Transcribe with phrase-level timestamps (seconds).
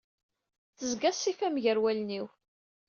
[0.77, 2.27] Tezga ṣṣifa-m gar wallen-iw.